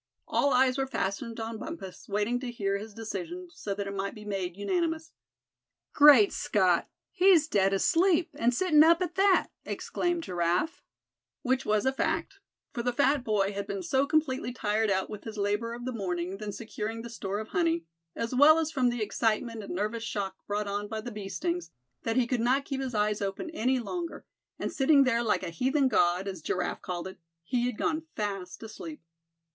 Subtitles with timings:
[0.27, 4.15] All eyes were fastened on Bumpus, waiting to hear his decision, so that it might
[4.15, 5.11] be made unanimous.
[5.93, 6.89] "Great Scott!
[7.11, 10.81] he's dead asleep, and sittin' up at that!" exclaimed Giraffe.
[11.43, 12.39] Which was a fact;
[12.73, 15.93] for the fat boy had been so completely tired out with his labor of the
[15.93, 20.01] morning, when securing the store of honey; as well as from the excitement and nervous
[20.03, 21.69] shock brought on by the bee stings,
[22.01, 24.25] that he could not keep his eyes open any longer;
[24.57, 28.63] and sitting there like a heathen god, as Giraffe called it, he had gone fast
[28.63, 28.99] asleep.